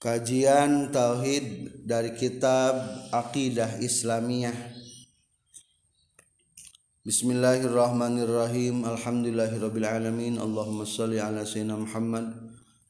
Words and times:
Kajian 0.00 0.88
Tauhid 0.88 1.76
dari 1.84 2.16
kitab 2.16 2.72
Aqidah 3.12 3.84
Islamiyah. 3.84 4.56
Bismillahirrahmanirrahim. 7.04 8.88
Alhamdulillahirrabbilalamin. 8.88 10.40
Allahumma 10.40 10.88
salli 10.88 11.20
ala 11.20 11.44
sayyidina 11.44 11.76
Muhammad. 11.76 12.32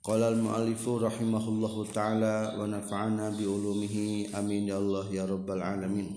Qala 0.06 0.30
al-mu'alifu 0.30 1.02
rahimahullahu 1.02 1.90
ta'ala 1.90 2.54
Wa 2.54 2.70
nafa'ana 2.70 3.34
biulumihi 3.34 4.30
Amin 4.30 4.70
ya 4.70 4.78
Allah 4.78 5.10
ya 5.10 5.26
Rabbal 5.26 5.66
alamin. 5.66 6.14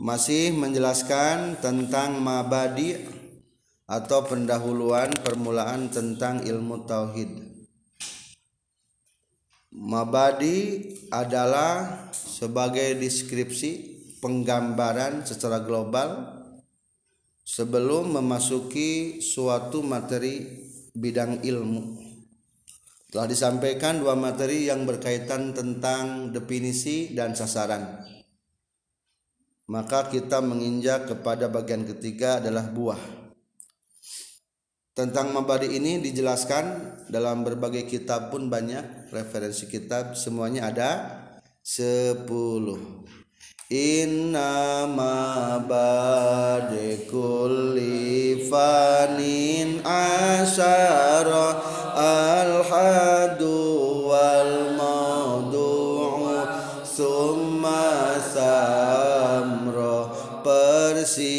Masih 0.00 0.56
menjelaskan 0.56 1.60
tentang 1.60 2.24
mabadi 2.24 2.96
atau 3.84 4.24
pendahuluan 4.24 5.12
permulaan 5.20 5.92
tentang 5.92 6.40
ilmu 6.40 6.88
tauhid 6.88 7.51
Mabadi 9.72 10.84
adalah 11.08 12.04
sebagai 12.12 12.92
deskripsi 13.00 13.70
penggambaran 14.20 15.24
secara 15.24 15.64
global 15.64 16.28
sebelum 17.40 18.20
memasuki 18.20 19.24
suatu 19.24 19.80
materi 19.80 20.60
bidang 20.92 21.40
ilmu. 21.40 22.04
Telah 23.08 23.24
disampaikan 23.24 23.96
dua 23.96 24.12
materi 24.12 24.68
yang 24.68 24.84
berkaitan 24.84 25.56
tentang 25.56 26.36
definisi 26.36 27.16
dan 27.16 27.32
sasaran. 27.32 28.04
Maka 29.72 30.12
kita 30.12 30.44
menginjak 30.44 31.08
kepada 31.08 31.48
bagian 31.48 31.88
ketiga 31.88 32.44
adalah 32.44 32.68
buah. 32.68 33.00
Tentang 34.92 35.32
mabadi 35.32 35.80
ini 35.80 36.04
dijelaskan 36.04 36.64
dalam 37.08 37.40
berbagai 37.40 37.88
kitab 37.88 38.28
pun 38.28 38.52
banyak 38.52 39.01
referensi 39.12 39.68
kitab 39.68 40.16
semuanya 40.16 40.72
ada 40.72 40.90
10 41.60 42.24
Inna 43.72 44.84
mabadi 44.84 45.76
kulli 47.08 48.44
fanin 48.48 49.80
asyara 49.84 51.56
al-hadu 51.96 53.56
wal 54.12 54.76
maudu'u 54.76 56.44
summa 56.84 58.20
samro 58.20 60.12
persiapan 60.44 61.32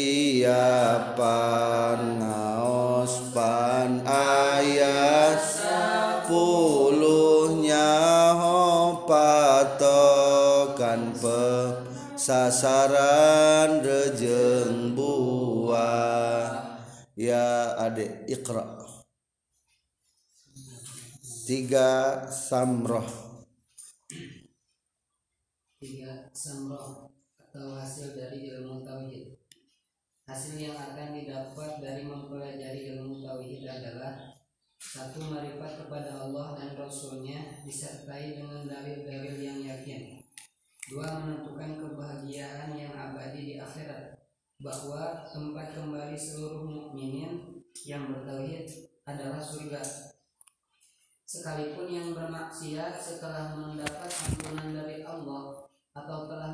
sasaran 12.54 13.82
rejeng 13.82 14.94
buah. 14.94 16.78
Ya 17.18 17.74
adek 17.82 18.30
ikra 18.30 18.78
tiga 21.50 22.22
samroh. 22.30 23.10
Tiga 25.82 26.30
samroh 26.30 27.10
atau 27.42 27.74
hasil 27.74 28.14
dari 28.14 28.54
ilmu 28.54 28.86
tauhid. 28.86 29.34
Hasil 30.24 30.56
yang 30.56 30.78
akan 30.78 31.10
didapat 31.10 31.82
dari 31.82 32.06
mempelajari 32.06 32.96
ilmu 32.96 33.18
tauhid 33.18 33.66
adalah 33.66 34.38
satu 34.78 35.26
marifat 35.26 35.84
kepada 35.84 36.22
Allah 36.22 36.54
dan 36.54 36.78
Rasulnya 36.78 37.66
disertai 37.66 38.38
dengan 38.38 38.64
dalil-dalil 38.64 39.36
yang 39.42 39.60
yakin 39.60 40.23
Dua 40.84 41.16
menentukan 41.16 41.80
kebahagiaan 41.80 42.76
yang 42.76 42.92
abadi 42.92 43.40
di 43.40 43.54
akhirat 43.56 44.20
bahwa 44.60 45.24
tempat 45.24 45.72
kembali 45.72 46.12
seluruh 46.12 46.68
mukminin 46.68 47.64
yang 47.88 48.12
bertauhid 48.12 48.68
adalah 49.08 49.40
surga. 49.40 49.80
Sekalipun 51.24 51.88
yang 51.88 52.12
bermaksiat 52.12 53.00
setelah 53.00 53.56
mendapat 53.56 54.12
ampunan 54.28 54.76
dari 54.76 55.00
Allah 55.00 55.64
atau 55.96 56.28
telah 56.28 56.52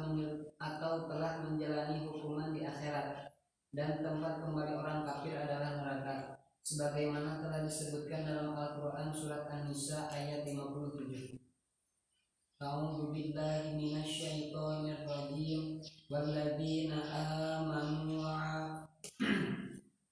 atau 0.63 1.11
telah 1.11 1.43
menjalani 1.43 2.07
hukuman 2.07 2.55
di 2.55 2.63
akhirat 2.63 3.35
dan 3.75 3.99
tempat 3.99 4.47
kembali 4.47 4.79
orang 4.79 5.03
kafir 5.03 5.35
adalah 5.35 5.75
neraka 5.75 6.39
sebagaimana 6.63 7.43
telah 7.43 7.67
disebutkan 7.67 8.23
dalam 8.23 8.55
Al-Qur'an 8.55 9.11
surat 9.11 9.51
An-Nisa 9.51 10.07
ayat 10.07 10.47
57. 10.47 11.40
أعوذ 12.62 13.14
بالله 13.14 13.62
من 13.82 13.94
الشيطان 14.04 14.84
الرجيم 14.86 15.82
والذين 16.12 16.92
آمنوا 16.92 18.06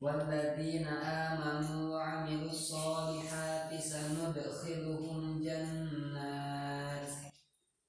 والذين 0.04 0.88
آمنوا 0.88 1.96
وعملوا 1.96 2.50
الصالحات 2.50 3.80
سندخلهم 3.80 5.44
جنات 5.44 7.10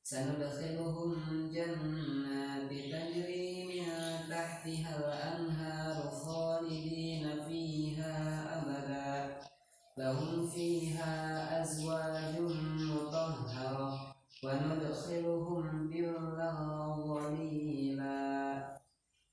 سندخلهم 0.02 1.50
جنات 1.54 2.70
تجري 2.70 3.64
من 3.70 3.84
تحتها 4.30 4.90
الأنهار 4.98 6.10
خالدين 6.10 7.42
فيها 7.48 8.16
أبدا 8.58 9.36
لهم 9.98 10.46
فيها 10.46 11.27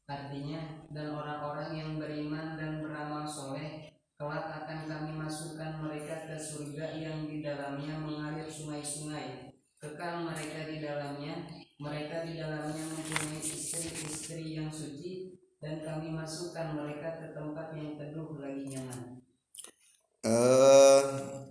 Artinya, 0.06 0.82
dan 0.90 1.14
orang-orang 1.14 1.70
yang 1.78 1.90
beriman 1.94 2.58
dan 2.58 2.82
beramal 2.82 3.22
soleh 3.22 3.94
Kelak 4.18 4.50
akan 4.50 4.90
kami 4.90 5.14
masukkan 5.14 5.78
mereka 5.78 6.26
ke 6.26 6.34
surga 6.34 6.90
yang 6.98 7.28
di 7.30 7.38
dalamnya 7.38 8.02
mengalir 8.02 8.50
sungai-sungai. 8.50 9.54
Kekal 9.78 10.26
mereka 10.26 10.66
di 10.66 10.82
dalamnya 10.82 11.46
Mereka 11.78 12.26
di 12.26 12.40
dalamnya 12.40 12.80
mempunyai 12.80 13.38
istri-istri 13.38 14.58
yang 14.58 14.72
suci 14.72 15.36
Dan 15.62 15.86
kami 15.86 16.10
masukkan 16.10 16.74
mereka 16.74 17.22
ke 17.22 17.30
tempat 17.30 17.76
yang 17.78 17.94
teduh 17.94 18.42
lagi 18.42 18.74
nyaman. 18.74 19.22
Uh, 20.26 21.45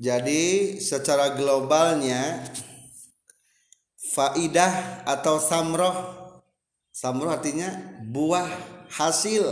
jadi 0.00 0.80
secara 0.80 1.36
globalnya 1.36 2.40
faidah 4.16 5.04
atau 5.04 5.36
samroh 5.36 5.96
samroh 6.88 7.28
artinya 7.28 7.68
buah 8.08 8.48
hasil 8.88 9.44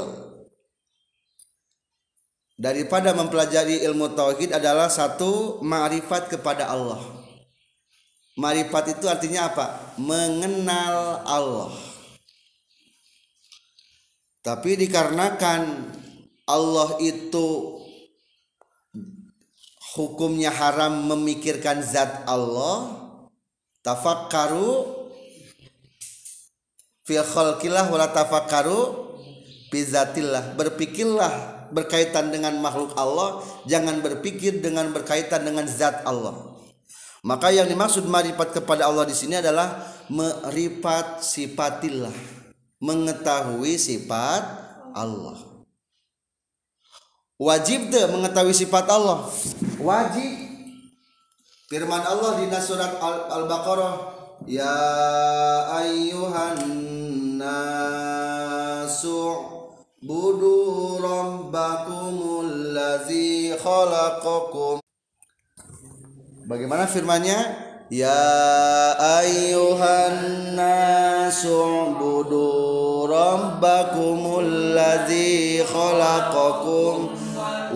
daripada 2.59 3.14
mempelajari 3.14 3.86
ilmu 3.86 4.16
tauhid 4.19 4.50
adalah 4.50 4.91
satu 4.91 5.62
ma'rifat 5.62 6.26
kepada 6.26 6.66
Allah. 6.75 6.98
Ma'rifat 8.34 8.98
itu 8.98 9.06
artinya 9.06 9.47
apa? 9.50 9.94
Mengenal 9.98 11.22
Allah. 11.22 11.70
Tapi 14.42 14.75
dikarenakan 14.75 15.92
Allah 16.50 16.98
itu 16.98 17.78
hukumnya 19.98 20.54
haram 20.54 21.10
memikirkan 21.10 21.82
zat 21.82 22.22
Allah. 22.31 22.94
Tafakkaru 23.82 24.86
fil 27.03 27.26
khalqillah 27.26 27.91
wala 27.91 28.14
tafakkaru 28.14 29.10
bizatillah 29.75 30.54
berpikirlah 30.54 31.66
berkaitan 31.75 32.31
dengan 32.31 32.56
makhluk 32.62 32.92
Allah 33.00 33.42
jangan 33.64 33.98
berpikir 33.98 34.62
dengan 34.62 34.94
berkaitan 34.94 35.42
dengan 35.42 35.66
zat 35.66 36.06
Allah. 36.06 36.54
Maka 37.27 37.51
yang 37.51 37.66
dimaksud 37.66 38.06
marifat 38.06 38.54
kepada 38.54 38.86
Allah 38.86 39.03
di 39.03 39.16
sini 39.16 39.42
adalah 39.42 39.83
merifat 40.06 41.18
sifatillah 41.27 42.15
mengetahui 42.78 43.74
sifat 43.74 44.42
Allah 44.94 45.58
wajib 47.39 47.95
deh 47.95 48.11
mengetahui 48.11 48.51
sifat 48.53 48.91
Allah. 48.91 49.31
Wajib. 49.79 50.51
Firman 51.69 52.03
Allah 52.03 52.43
di 52.43 52.49
surat 52.65 52.99
Al-Baqarah 53.29 53.95
ya 54.49 54.81
ayyuhan 55.85 56.59
nasu 57.39 59.37
budu 60.01 60.97
rabbakumul 60.99 62.75
ladzi 62.75 63.55
khalaqakum. 63.61 64.81
Bagaimana 66.49 66.89
firmannya? 66.89 67.69
Ya 67.93 68.17
ayyuhan 69.21 70.57
nasu 70.57 71.93
budu 72.01 73.05
rabbakumul 73.13 74.73
ladzi 74.73 75.61
khalaqakum 75.69 77.17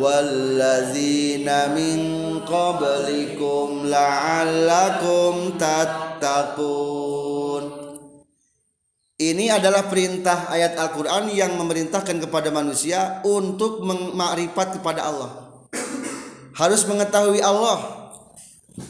wallazina 0.02 1.70
min 1.70 2.00
qablikum 2.43 3.87
la'allakum 3.87 5.54
tattaqun 5.54 7.02
ini 9.22 9.54
adalah 9.54 9.87
perintah 9.87 10.50
ayat 10.50 10.75
Al-Quran 10.75 11.31
yang 11.31 11.54
memerintahkan 11.54 12.19
kepada 12.26 12.50
manusia 12.50 13.22
untuk 13.22 13.87
memakrifat 13.87 14.82
kepada 14.82 15.06
Allah. 15.06 15.31
Harus 16.58 16.82
mengetahui 16.90 17.38
Allah. 17.38 18.10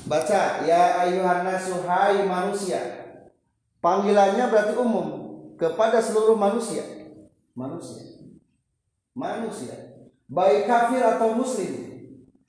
Baca, 0.08 0.64
ya 0.64 1.04
ayuhan 1.04 1.44
nasuhai 1.44 2.24
manusia. 2.24 2.80
Panggilannya 3.84 4.48
berarti 4.48 4.74
umum 4.80 5.06
kepada 5.60 6.00
seluruh 6.00 6.38
manusia. 6.38 6.80
Manusia. 7.52 8.32
Manusia. 9.12 9.91
Baik 10.32 10.64
kafir 10.64 11.04
atau 11.04 11.36
muslim. 11.36 11.72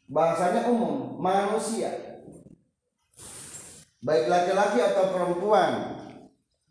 Bahasanya 0.08 0.72
umum, 0.72 1.20
manusia. 1.20 1.92
Baik 4.00 4.32
laki-laki 4.32 4.80
atau 4.80 5.12
perempuan, 5.12 6.00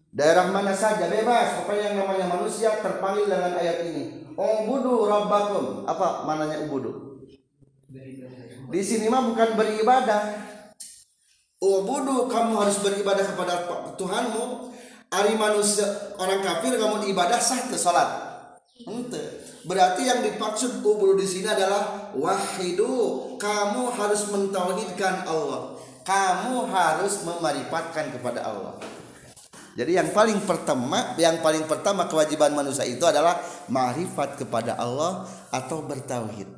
daerah 0.08 0.48
mana 0.48 0.72
saja 0.72 1.12
bebas. 1.12 1.60
Pokoknya 1.60 1.92
yang 1.92 1.96
namanya 2.00 2.32
manusia 2.32 2.80
terpanggil 2.80 3.28
dengan 3.28 3.60
ayat 3.60 3.84
ini. 3.92 4.24
Ubudu 4.32 5.04
rabbakum. 5.04 5.84
Apa 5.84 6.24
mananya 6.24 6.64
ubudu? 6.64 7.20
Di 8.72 8.80
sini 8.80 9.12
mah 9.12 9.28
bukan 9.28 9.52
beribadah. 9.52 10.48
Ubudu 11.60 12.32
kamu 12.32 12.56
harus 12.56 12.80
beribadah 12.80 13.24
kepada 13.28 13.68
Tuhanmu. 14.00 14.72
Ari 15.12 15.36
manusia 15.36 15.84
orang 16.16 16.40
kafir 16.40 16.80
kamu 16.80 17.04
ibadah 17.12 17.36
sah 17.36 17.68
ke 17.68 17.76
salat 17.76 18.32
ente 18.88 19.41
berarti 19.66 20.02
yang 20.06 20.20
dimaksud 20.26 20.82
ubudu 20.82 21.18
di 21.18 21.26
sini 21.26 21.48
adalah 21.48 22.10
wahidu 22.14 23.36
kamu 23.38 23.94
harus 23.94 24.26
mentauhidkan 24.30 25.26
Allah 25.26 25.78
kamu 26.02 26.66
harus 26.70 27.22
memarifatkan 27.22 28.10
kepada 28.10 28.42
Allah 28.42 28.76
jadi 29.72 30.04
yang 30.04 30.12
paling 30.12 30.44
pertama, 30.44 31.16
yang 31.16 31.40
paling 31.40 31.64
pertama 31.64 32.04
kewajiban 32.04 32.52
manusia 32.52 32.84
itu 32.84 33.08
adalah 33.08 33.40
ma'rifat 33.72 34.44
kepada 34.44 34.76
Allah 34.76 35.24
atau 35.48 35.80
bertauhid. 35.88 36.48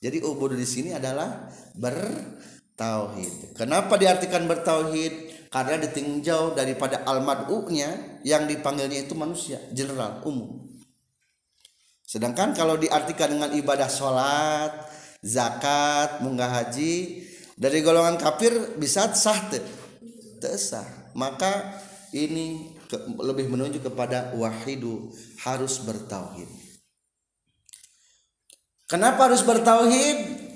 Jadi 0.00 0.20
ubud 0.24 0.56
di 0.56 0.64
sini 0.64 0.96
adalah 0.96 1.48
bertauhid. 1.76 3.56
Kenapa 3.56 4.00
diartikan 4.00 4.48
bertauhid? 4.48 5.48
Karena 5.52 5.78
ditinjau 5.80 6.56
daripada 6.56 7.04
al-mad'u'nya 7.04 8.20
yang 8.26 8.48
dipanggilnya 8.48 9.04
itu 9.04 9.14
manusia, 9.14 9.60
general, 9.70 10.24
umum. 10.24 10.64
Sedangkan 12.14 12.54
kalau 12.54 12.78
diartikan 12.78 13.26
dengan 13.26 13.50
ibadah 13.50 13.90
sholat, 13.90 14.70
zakat, 15.18 16.22
munggah 16.22 16.62
haji, 16.62 17.26
dari 17.58 17.82
golongan 17.82 18.14
kafir 18.22 18.78
bisa 18.78 19.10
sah 19.18 19.50
sah. 20.54 20.86
Maka 21.18 21.74
ini 22.14 22.70
ke, 22.86 22.94
lebih 23.18 23.50
menunjuk 23.50 23.90
kepada 23.90 24.30
wahidu 24.38 25.10
harus 25.42 25.82
bertauhid. 25.82 26.46
Kenapa 28.86 29.26
harus 29.26 29.42
bertauhid? 29.42 30.46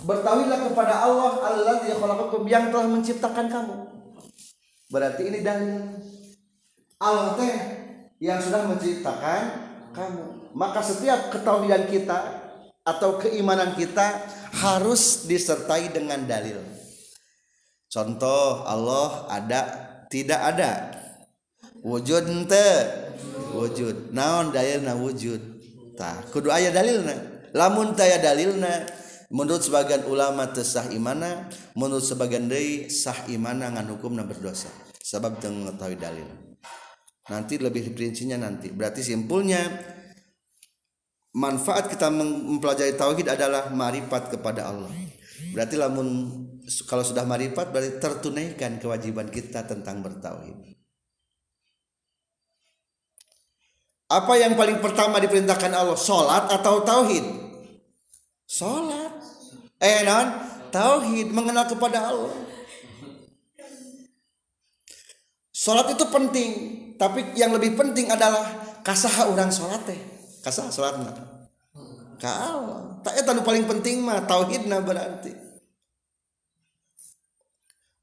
Bertauhidlah 0.00 0.64
kepada 0.64 1.04
Allah 1.04 1.44
Allah 1.44 1.76
yang 2.48 2.72
telah 2.72 2.88
menciptakan 2.88 3.52
kamu. 3.52 3.76
Berarti 4.88 5.22
ini 5.28 5.44
dalil 5.44 5.76
Allah 7.04 7.36
teh 7.36 7.54
yang 8.16 8.40
sudah 8.40 8.64
menciptakan 8.64 9.42
kamu. 9.92 10.45
Maka 10.56 10.80
setiap 10.80 11.28
ketauhidan 11.36 11.84
kita 11.84 12.16
atau 12.80 13.20
keimanan 13.20 13.76
kita 13.76 14.24
harus 14.56 15.28
disertai 15.28 15.92
dengan 15.92 16.24
dalil. 16.24 16.56
Contoh 17.92 18.64
Allah 18.64 19.28
ada 19.28 19.60
tidak 20.08 20.40
ada. 20.40 20.96
Wujud 21.84 22.24
ente. 22.24 22.68
Wujud. 23.52 24.16
Naon 24.16 24.48
dalilna 24.48 24.96
wujud? 24.96 25.38
Tah 25.92 26.24
kudu 26.32 26.48
aya 26.48 26.72
dalilna. 26.72 27.14
Lamun 27.52 27.92
taya 27.92 28.16
dalilna 28.16 28.88
menurut 29.28 29.60
sebagian 29.60 30.08
ulama 30.08 30.48
tesah 30.48 30.88
imana 30.88 31.52
menurut 31.76 32.04
sebagian 32.04 32.48
deui 32.48 32.88
sah 32.88 33.28
imana 33.28 33.76
ngan 33.76 33.92
hukumna 33.92 34.24
berdosa. 34.24 34.72
Sebab 35.04 35.36
teu 35.36 35.52
mengetahui 35.52 36.00
dalil. 36.00 36.28
Nanti 37.28 37.60
lebih 37.60 37.92
rincinya 37.92 38.40
nanti. 38.40 38.72
Berarti 38.72 39.02
simpulnya 39.04 39.62
manfaat 41.36 41.92
kita 41.92 42.08
mempelajari 42.08 42.96
tauhid 42.96 43.28
adalah 43.28 43.68
marifat 43.68 44.32
kepada 44.32 44.72
Allah 44.72 44.88
berarti 45.52 45.76
lamun 45.76 46.08
kalau 46.90 47.06
sudah 47.06 47.22
marifat 47.22 47.70
berarti 47.70 48.02
tertunaikan 48.02 48.82
kewajiban 48.82 49.30
kita 49.30 49.62
tentang 49.62 50.02
bertauhid. 50.02 50.74
Apa 54.06 54.38
yang 54.38 54.54
paling 54.54 54.78
pertama 54.78 55.18
diperintahkan 55.18 55.72
Allah? 55.74 55.98
Salat 55.98 56.50
atau 56.50 56.82
tauhid? 56.82 57.26
Salat. 58.46 59.14
Eh 59.82 60.02
non, 60.06 60.26
tauhid 60.70 61.30
mengenal 61.30 61.66
kepada 61.66 62.10
Allah. 62.10 62.34
Salat 65.50 65.90
itu 65.90 66.06
penting, 66.06 66.50
tapi 66.94 67.34
yang 67.34 67.50
lebih 67.50 67.74
penting 67.74 68.06
adalah 68.06 68.46
kasaha 68.86 69.26
orang 69.26 69.50
salat 69.50 69.82
teh. 69.86 70.15
Kasaha 70.46 70.70
salatna. 70.70 71.10
Ka 72.22 72.30
Allah. 72.30 73.02
Tak 73.02 73.18
eta 73.18 73.34
paling 73.42 73.66
penting 73.66 73.98
mah 73.98 74.22
tauhidna 74.30 74.78
berarti. 74.78 75.34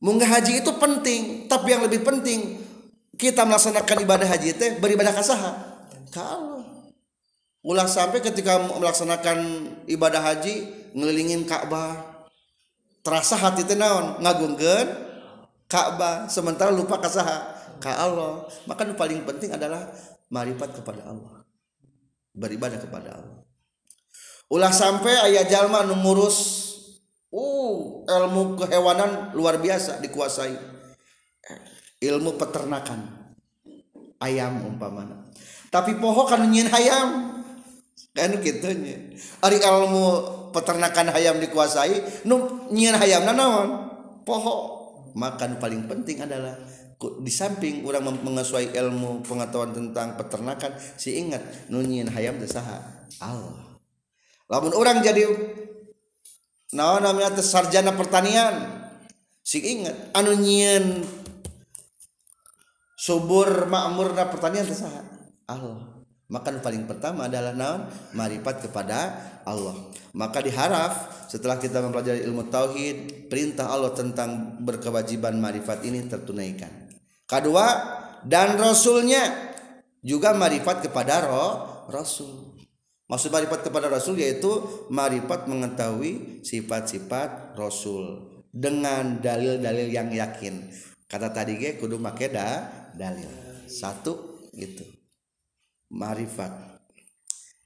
Munggah 0.04 0.28
haji 0.28 0.60
itu 0.60 0.72
penting, 0.76 1.48
tapi 1.48 1.72
yang 1.72 1.88
lebih 1.88 2.04
penting 2.04 2.60
kita 3.16 3.48
melaksanakan 3.48 4.04
ibadah 4.04 4.28
haji 4.28 4.52
itu 4.52 4.76
beribadah 4.84 5.16
kasaha. 5.16 5.56
Kalau 6.12 6.68
ulah 7.64 7.88
sampai 7.88 8.20
ketika 8.20 8.60
melaksanakan 8.60 9.64
ibadah 9.88 10.20
haji 10.20 10.68
ngelilingin 10.92 11.48
Ka'bah 11.48 12.28
terasa 13.00 13.40
hati 13.40 13.64
teh 13.64 13.80
naon 13.80 14.20
ngagungkeun 14.20 14.88
Ka'bah 15.72 16.28
sementara 16.28 16.76
lupa 16.76 17.00
kasaha 17.00 17.56
ka 17.80 17.92
Allah. 17.96 18.44
Maka 18.68 18.84
yang 18.84 19.00
paling 19.00 19.24
penting 19.24 19.56
adalah 19.56 19.88
marifat 20.28 20.76
kepada 20.84 21.08
Allah. 21.08 21.43
Beribadah 22.34 22.82
kepada 22.82 23.22
Allah. 23.22 23.40
Ulah 24.50 24.74
sampai 24.74 25.32
ayah 25.32 25.46
jalma 25.48 25.86
ngurus 25.86 26.64
Uh, 27.34 28.06
ilmu 28.06 28.62
kehewanan 28.62 29.34
luar 29.34 29.58
biasa 29.58 29.98
dikuasai. 30.06 30.54
Ilmu 31.98 32.38
peternakan 32.38 33.10
ayam 34.22 34.62
umpamana. 34.70 35.34
Tapi 35.74 35.98
poho 35.98 36.30
kan 36.30 36.46
nyin 36.46 36.70
ayam. 36.70 37.42
Kan 38.14 38.38
gitunya. 38.38 39.18
Ari 39.42 39.58
ilmu 39.66 40.06
peternakan 40.54 41.10
ayam 41.10 41.42
dikuasai, 41.42 42.22
nyin 42.70 42.94
ayam 42.94 43.26
naon? 43.26 43.90
Poho. 44.22 44.86
Makan 45.18 45.58
paling 45.58 45.90
penting 45.90 46.22
adalah 46.22 46.54
di 47.24 47.32
samping 47.32 47.84
orang 47.84 48.24
mengesuai 48.24 48.72
ilmu 48.72 49.24
pengetahuan 49.28 49.76
tentang 49.76 50.16
peternakan 50.16 50.72
si 50.96 51.20
ingat 51.20 51.70
nunyin 51.70 52.08
hayam 52.12 52.40
saha? 52.48 53.08
Allah. 53.20 53.80
Lamun 54.48 54.74
orang 54.76 55.04
jadi 55.04 55.28
nah 56.74 56.98
namanya 56.98 57.38
sarjana 57.38 57.94
pertanian 57.94 58.82
si 59.46 59.62
ingat 59.62 60.10
anu 60.18 60.34
subur 62.98 63.68
makmurna 63.68 64.32
pertanian 64.32 64.64
tersaha 64.64 65.04
Allah. 65.48 65.94
Maka 66.32 66.50
paling 66.50 66.90
pertama 66.90 67.30
adalah 67.30 67.54
naon? 67.54 67.86
Marifat 68.18 68.66
kepada 68.66 69.12
Allah. 69.46 69.76
Maka 70.18 70.42
diharap 70.42 71.28
setelah 71.30 71.62
kita 71.62 71.84
mempelajari 71.84 72.26
ilmu 72.26 72.50
tauhid 72.50 73.28
perintah 73.30 73.70
Allah 73.70 73.94
tentang 73.94 74.58
berkewajiban 74.64 75.38
marifat 75.38 75.86
ini 75.86 76.06
tertunaikan 76.10 76.83
kedua 77.42 77.66
dan 78.22 78.56
rasulnya 78.60 79.54
juga 80.06 80.36
marifat 80.36 80.86
kepada 80.86 81.26
roh 81.26 81.86
rasul 81.90 82.54
Maksud 83.04 83.30
marifat 83.30 83.68
kepada 83.68 83.92
Rasul 83.94 84.18
yaitu 84.18 84.50
marifat 84.90 85.46
mengetahui 85.46 86.42
sifat-sifat 86.42 87.54
Rasul 87.54 88.26
dengan 88.50 89.22
dalil-dalil 89.22 89.94
yang 89.94 90.10
yakin. 90.10 90.72
Kata 91.06 91.30
tadi 91.30 91.62
ge 91.62 91.78
kudu 91.78 92.02
make 92.02 92.34
da, 92.34 92.64
dalil. 92.98 93.30
Satu 93.70 94.50
gitu. 94.56 94.82
Marifat. 95.94 96.82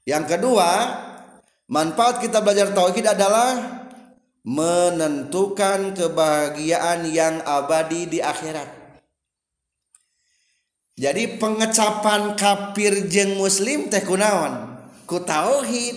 Yang 0.04 0.36
kedua, 0.36 0.68
manfaat 1.64 2.20
kita 2.20 2.44
belajar 2.44 2.76
tauhid 2.76 3.08
adalah 3.08 3.80
menentukan 4.44 5.96
kebahagiaan 5.96 7.08
yang 7.08 7.40
abadi 7.40 8.04
di 8.04 8.20
akhirat. 8.20 8.77
jadi 10.98 11.38
pengecapan 11.38 12.34
kafir 12.34 13.06
jeng 13.06 13.38
muslim 13.38 13.86
teh 13.86 14.02
kunaon? 14.02 14.82
Ku 15.06 15.22
tauhid 15.22 15.94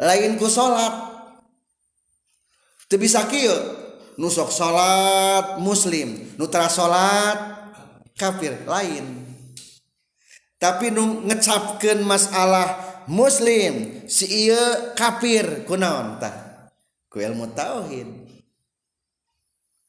lain 0.00 0.40
ku 0.40 0.48
salat 0.48 1.12
teu 2.88 2.96
bisa 2.96 3.28
kieu? 3.28 3.52
Nusok 4.16 4.48
salat 4.48 5.60
muslim 5.60 6.32
nutra 6.40 6.72
salat 6.72 7.60
kafir 8.16 8.56
lain. 8.64 9.20
Tapi 10.56 10.88
nu 10.88 11.28
ngecapkeun 11.28 12.00
masalah 12.00 13.04
muslim 13.12 14.00
si 14.08 14.48
ieu 14.48 14.96
kafir 14.96 15.68
kunaon 15.68 16.16
tah? 16.16 16.72
Ku 17.12 17.20
ilmu 17.20 17.52
tauhid. 17.52 18.08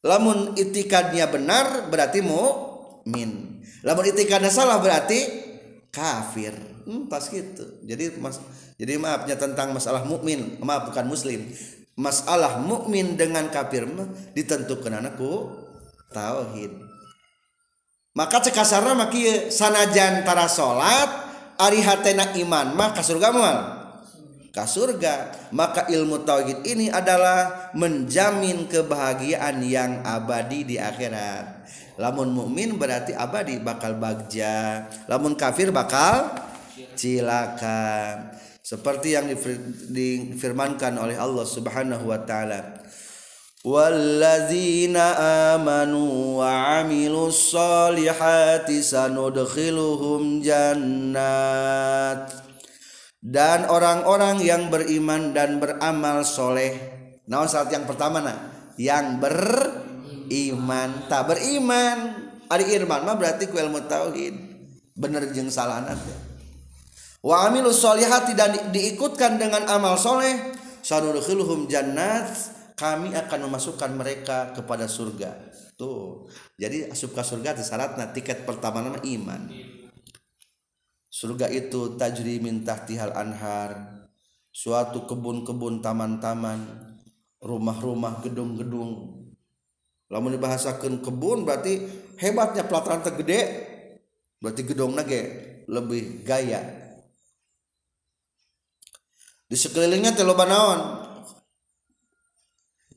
Lamun 0.03 0.51
itikadnya 0.59 1.31
benar 1.31 1.87
berarti 1.87 2.19
mukmin 2.19 3.52
lamun 3.83 4.07
itikadnya 4.07 4.49
salah 4.49 4.79
berarti 4.79 5.19
kafir. 5.93 6.55
Hmm, 6.83 7.07
pas 7.07 7.23
gitu. 7.23 7.79
Jadi 7.85 8.17
mas 8.19 8.41
jadi 8.75 8.97
maafnya 8.97 9.37
tentang 9.37 9.71
masalah 9.71 10.03
mukmin. 10.03 10.57
Maaf 10.59 10.89
bukan 10.91 11.05
muslim. 11.07 11.45
Masalah 11.93 12.57
mukmin 12.57 13.13
dengan 13.13 13.47
kafir 13.53 13.85
mah 13.85 14.09
ditentukan 14.33 15.03
anakku 15.03 15.53
tauhid. 16.09 16.73
Maka 18.17 18.41
cekasarna 18.49 18.97
maki 18.97 19.53
sanajan 19.53 20.25
tara 20.25 20.49
salat 20.49 21.09
ari 21.57 21.81
hatena 21.81 22.33
iman 22.33 22.73
mah 22.73 22.93
ka 22.97 23.05
surga 23.05 23.29
moal 23.29 23.57
ka 24.49 24.65
surga. 24.65 25.13
Maka 25.53 25.85
ilmu 25.85 26.25
tauhid 26.25 26.65
ini 26.65 26.89
adalah 26.89 27.69
menjamin 27.77 28.65
kebahagiaan 28.65 29.61
yang 29.61 30.01
abadi 30.01 30.65
di 30.65 30.75
akhirat 30.81 31.65
lamun 32.00 32.30
mukmin 32.30 32.78
berarti 32.78 33.12
abadi 33.16 33.58
bakal 33.58 33.98
bagja 33.98 34.86
lamun 35.10 35.34
kafir 35.34 35.74
bakal 35.74 36.30
cilaka 36.94 38.16
seperti 38.62 39.16
yang 39.16 39.26
difirmankan 39.88 41.00
oleh 41.00 41.16
Allah 41.16 41.46
Subhanahu 41.48 42.08
wa 42.08 42.20
taala 42.22 42.78
والذين 43.66 44.96
آمنوا 45.50 46.14
وعملوا 46.38 47.26
الصالحات 47.28 48.68
سندخلهم 48.70 50.22
جنات 50.40 52.26
dan 53.18 53.66
orang-orang 53.66 54.38
yang 54.46 54.70
beriman 54.70 55.34
dan 55.34 55.58
beramal 55.58 56.22
soleh 56.22 56.78
nah 57.26 57.44
saat 57.50 57.74
yang 57.74 57.82
pertama 57.82 58.22
nah 58.22 58.38
yang 58.78 59.18
beriman 60.25 61.07
tak 61.11 61.29
beriman. 61.29 61.97
Ari 62.51 62.69
irman 62.75 63.01
mah 63.07 63.15
berarti 63.17 63.49
ku 63.49 63.57
ilmu 63.57 63.85
tauhid. 63.87 64.35
Bener 64.93 65.25
jeung 65.33 65.49
salah 65.49 65.81
nanti 65.81 66.33
wa 67.23 67.47
amilus 67.47 67.79
solihati 67.79 68.35
dan 68.35 68.51
diikutkan 68.75 69.39
dengan 69.39 69.63
amal 69.71 69.95
soleh 69.95 70.53
sanudkhiluhum 70.83 71.71
jannat. 71.71 72.29
Kami 72.73 73.13
akan 73.13 73.47
memasukkan 73.47 73.93
mereka 73.93 74.51
kepada 74.51 74.89
surga. 74.89 75.53
Tuh. 75.77 76.25
Jadi 76.57 76.89
asup 76.89 77.13
ke 77.13 77.21
surga 77.21 77.53
itu 77.53 77.63
syaratnya 77.63 78.09
tiket 78.11 78.49
pertama 78.49 78.81
nama 78.81 78.97
iman. 78.97 79.45
Surga 81.07 81.53
itu 81.53 81.95
tajri 81.95 82.41
min 82.41 82.65
tahtihal 82.65 83.13
anhar. 83.13 84.03
Suatu 84.49 85.05
kebun-kebun 85.05 85.85
taman-taman. 85.85 86.91
Rumah-rumah 87.39 88.25
gedung-gedung 88.25 89.22
lamun 90.13 90.37
dibahasakan 90.37 91.01
kebun 91.01 91.41
berarti 91.41 91.81
hebatnya 92.21 92.69
pelataran 92.69 93.01
tergede 93.01 93.65
berarti 94.37 94.61
gedung 94.61 94.93
nage 94.93 95.21
lebih 95.65 96.21
gaya. 96.21 96.61
Di 99.49 99.57
sekelilingnya 99.57 100.13
teloba 100.13 100.45
naon? 100.45 100.81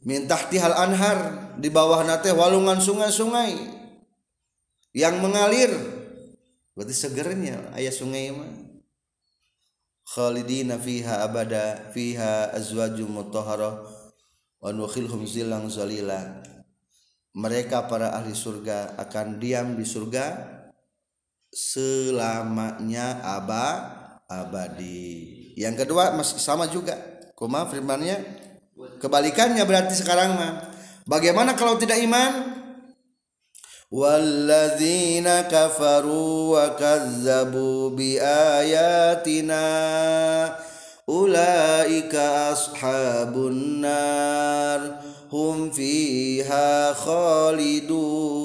Minta 0.06 0.38
tihal 0.46 0.76
anhar 0.76 1.50
di 1.58 1.66
bawah 1.72 2.04
nate 2.06 2.30
walungan 2.30 2.78
sungai-sungai 2.78 3.58
yang 4.94 5.18
mengalir. 5.18 5.72
Berarti 6.76 6.94
segernya 6.94 7.74
ayah 7.74 7.90
sungai 7.90 8.30
mah. 8.30 8.52
Khalidina 10.06 10.78
fiha 10.78 11.26
abada 11.26 11.90
fiha 11.90 12.54
azwajum 12.54 13.10
mutahharah 13.10 13.82
wa 14.62 14.70
nukhilhum 14.70 15.26
zilang 15.26 15.66
zalila. 15.66 16.22
Mereka 17.36 17.84
para 17.84 18.16
ahli 18.16 18.32
surga 18.32 18.96
akan 18.96 19.36
diam 19.36 19.76
di 19.76 19.84
surga 19.84 20.56
selamanya 21.52 23.20
aba 23.20 23.66
abadi 24.24 25.52
yang 25.60 25.76
kedua 25.76 26.16
masih 26.16 26.40
sama 26.40 26.64
juga 26.66 26.96
kuma 27.36 27.68
firmannya 27.68 28.46
Kebalikannya 28.76 29.64
berarti 29.64 29.96
sekarang 29.96 30.36
mah. 30.36 30.52
Bagaimana 31.08 31.56
kalau 31.56 31.80
tidak 31.80 31.96
iman? 32.04 32.60
Walladzina 33.88 35.46
kafaru 35.46 36.58
wa 36.58 36.74
kazzabu 36.74 37.94
bi 37.94 38.18
ayatina 38.18 39.62
ulaika 41.06 42.50
ashabun 42.50 43.86
nar 43.86 45.05
hum 45.30 45.70
fiha 45.74 46.94
khalidun. 46.94 48.36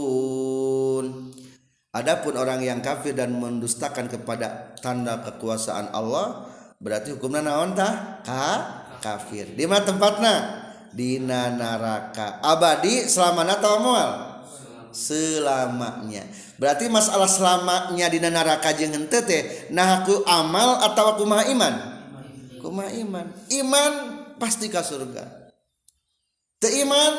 Adapun 1.92 2.40
orang 2.40 2.64
yang 2.64 2.80
kafir 2.80 3.12
dan 3.12 3.36
mendustakan 3.36 4.08
kepada 4.08 4.72
tanda 4.80 5.20
kekuasaan 5.28 5.92
Allah 5.92 6.48
berarti 6.80 7.12
hukumnya 7.12 7.44
naon 7.44 7.76
tah? 7.76 8.24
Ka? 8.24 8.80
Kafir. 9.04 9.52
Di 9.58 9.68
mana 9.68 9.84
tempatnya? 9.84 10.36
Di 10.92 11.20
neraka 11.20 12.40
abadi 12.40 13.08
selama 13.08 13.44
atau 13.44 13.84
mual? 13.84 14.10
Selamanya. 14.92 16.24
Berarti 16.60 16.88
masalah 16.88 17.28
selamanya 17.28 18.08
di 18.12 18.20
neraka 18.24 18.72
jeung 18.76 18.96
henteu 18.96 19.24
teh 19.24 19.72
nah 19.72 20.04
aku 20.04 20.24
amal 20.28 20.80
atau 20.84 21.16
aku 21.16 21.24
iman? 21.28 21.74
Kumaha 22.62 22.92
iman. 23.04 23.26
Iman 23.52 23.92
pasti 24.40 24.72
ke 24.72 24.80
surga 24.80 25.40
teu 26.62 26.70
iman 26.86 27.13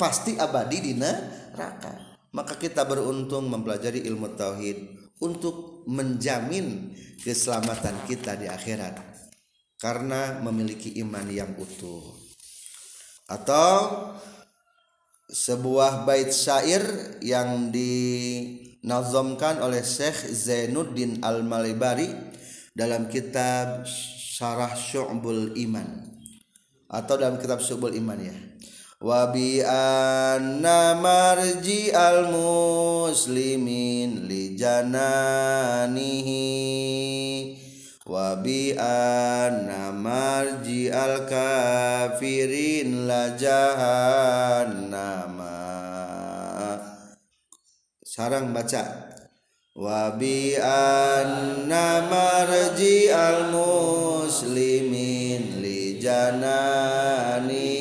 pasti 0.00 0.40
abadi 0.40 0.80
di 0.80 0.96
neraka. 0.96 2.16
Maka 2.32 2.56
kita 2.56 2.88
beruntung 2.88 3.52
mempelajari 3.52 4.08
ilmu 4.08 4.32
tauhid 4.36 4.76
untuk 5.20 5.84
menjamin 5.88 6.96
keselamatan 7.20 8.08
kita 8.08 8.36
di 8.40 8.48
akhirat. 8.48 8.96
Karena 9.76 10.40
memiliki 10.40 10.96
iman 11.04 11.28
yang 11.28 11.52
utuh. 11.60 12.16
Atau 13.28 13.76
sebuah 15.28 16.08
bait 16.08 16.32
syair 16.32 16.80
yang 17.20 17.68
dinazamkan 17.72 19.60
oleh 19.60 19.84
Syekh 19.84 20.32
Zainuddin 20.32 21.20
Al-Malibari 21.20 22.08
dalam 22.72 23.08
kitab 23.12 23.84
Syarah 23.84 24.72
Syu'bul 24.76 25.56
Iman. 25.60 26.04
Atau 26.88 27.20
dalam 27.20 27.36
kitab 27.40 27.60
Syu'bul 27.60 27.96
Iman 27.96 28.20
ya 28.20 28.36
wa 29.00 29.26
bi 29.28 29.60
anna 29.60 30.96
marji 30.96 31.92
al 31.92 32.32
muslimin 32.32 34.24
li 34.24 34.56
jananihi 34.56 36.40
wa 38.08 38.40
bi 38.40 38.72
anna 38.72 39.92
marji 39.92 40.88
al 40.88 41.28
kafirin 41.28 43.04
la 43.04 43.36
jahannama. 43.36 45.60
Sarang 48.00 48.56
baca. 48.56 49.12
Wa 49.76 50.16
bi 50.16 50.56
anna 50.56 52.00
marji 52.08 53.12
al 53.12 53.52
muslimin 53.52 55.60
li 55.60 56.00
janani 56.00 57.44
wa 57.44 57.44
bi 57.44 57.75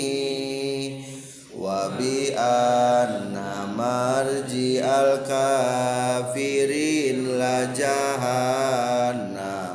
anna 2.46 3.66
marji 3.74 4.78
al 4.78 5.26
kafirin 5.26 7.42
la 7.42 7.74
jahannama. 7.74 9.66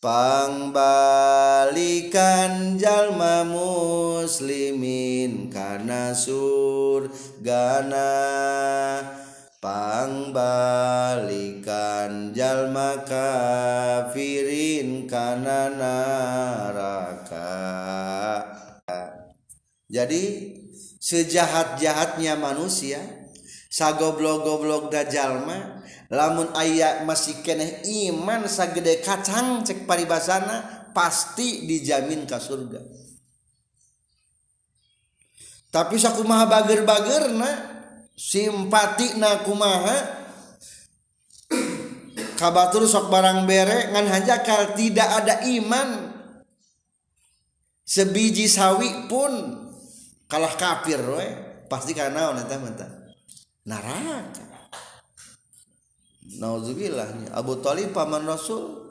Pangbalikan 0.00 2.80
jalma 2.80 3.44
muslimin 3.44 5.52
karena 5.52 6.16
surgana 6.16 8.08
Pangbalikan 9.60 12.32
jalma 12.32 13.04
kafirin 13.04 15.04
karena 15.04 15.68
neraka 15.68 17.52
jadi 19.90 20.54
sejahat-jahatnya 21.02 22.38
manusia 22.38 23.02
sagoblok-goblok 23.70 24.90
dajalma, 24.90 25.82
lamun 26.10 26.50
ayat 26.58 27.06
masih 27.06 27.38
keneh 27.46 27.82
iman 28.10 28.46
sagede 28.50 28.98
kacang 29.02 29.62
cek 29.62 29.86
paribasana 29.86 30.90
pasti 30.90 31.70
dijamin 31.70 32.26
ke 32.26 32.38
surga. 32.38 32.82
Tapi 35.70 35.94
sakumaha 36.02 36.50
bager-bager 36.50 37.30
na 37.30 37.50
simpati 38.18 39.14
na 39.22 39.46
kumaha 39.46 39.98
kabatur 42.42 42.90
sok 42.90 43.06
barang 43.06 43.46
bere 43.46 43.94
ngan 43.94 44.06
hanjakal 44.10 44.74
tidak 44.74 45.06
ada 45.22 45.46
iman. 45.46 46.10
Sebiji 47.86 48.46
sawi 48.46 49.10
pun 49.10 49.69
kalah 50.30 50.54
kafir 50.54 51.02
we 51.02 51.26
pasti 51.66 51.90
karena 51.90 52.30
naon 52.30 52.38
eta 52.38 52.86
neraka. 53.66 54.46
Nauzubillah. 56.38 57.34
Abu 57.34 57.58
Talib 57.58 57.90
paman 57.90 58.22
Rasul. 58.22 58.86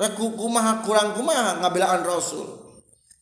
Reku 0.00 0.32
kumaha 0.32 0.80
kurang 0.80 1.12
kumaha 1.12 1.60
ngabelaan 1.60 2.00
Rasul? 2.08 2.48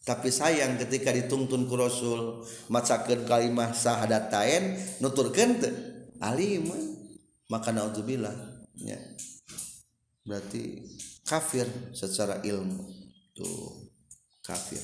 Tapi 0.07 0.31
sayang 0.31 0.79
ketika 0.79 1.11
dituntun 1.11 1.67
ku 1.67 1.75
Rasul 1.75 2.47
macakeun 2.71 3.27
kalimah 3.27 3.75
syahadatain 3.75 4.79
nuturkeun 5.03 5.59
teu 5.59 5.75
alim 6.23 6.71
maka 7.51 7.75
naudzubillah 7.75 8.33
ya 8.79 8.97
berarti 10.23 10.87
kafir 11.27 11.67
secara 11.93 12.41
ilmu. 12.47 12.89
Tuh 13.37 13.91
kafir 14.47 14.81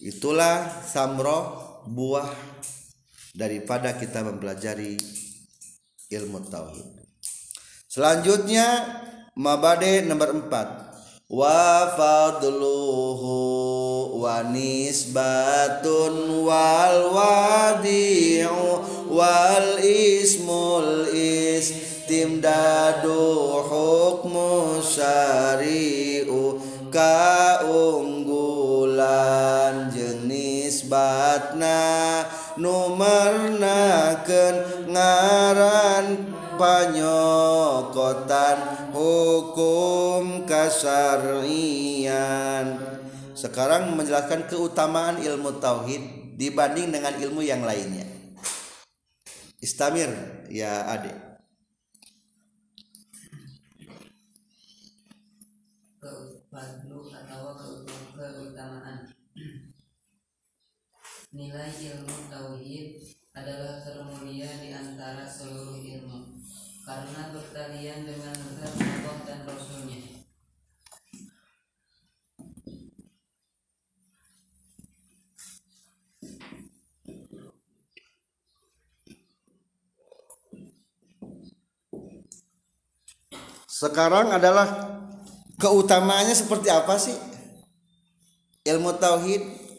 itulah 0.00 0.64
samroh 0.80 1.84
buah 1.84 2.32
daripada 3.36 3.92
kita 4.00 4.24
mempelajari 4.24 4.96
ilmu 6.08 6.40
tauhid. 6.48 7.04
Selanjutnya 7.84 8.96
mabade 9.36 10.00
nomor 10.08 10.32
4 10.48 11.28
wa 11.30 11.94
fadluhu 11.94 13.36
wa 14.24 14.42
nisbatun 14.50 16.48
wal 16.48 16.98
wadi'u 17.14 18.82
wal 19.12 19.78
ismul 19.84 21.06
is 21.12 21.70
timdadu 22.08 23.62
hukmu 23.68 24.82
syari'u 24.82 25.99
numernakeun 34.30 34.94
ngaran 34.94 36.06
panyokotan 36.54 38.58
hukum 38.94 40.46
kasarian. 40.46 42.78
Sekarang 43.34 43.98
menjelaskan 43.98 44.46
keutamaan 44.46 45.18
ilmu 45.18 45.58
tauhid 45.58 46.38
dibanding 46.38 46.94
dengan 46.94 47.18
ilmu 47.18 47.42
yang 47.42 47.66
lainnya. 47.66 48.06
Istamir 49.60 50.08
ya 50.48 50.88
adik. 50.94 51.18
Nilai 61.30 61.70
ilmu 61.70 62.26
tauhid 62.26 63.19
adalah 63.40 63.80
termulia 63.80 64.52
di 64.60 64.68
antara 64.68 65.24
seluruh 65.24 65.80
ilmu 65.80 66.44
karena 66.84 67.32
bertalian 67.32 68.04
dengan 68.04 68.36
Allah 68.36 69.16
dan 69.24 69.40
Rasulnya. 69.48 70.20
Sekarang 83.64 84.28
adalah 84.36 84.68
keutamaannya 85.56 86.36
seperti 86.36 86.68
apa 86.68 87.00
sih? 87.00 87.16
Ilmu 88.68 89.00
tauhid 89.00 89.69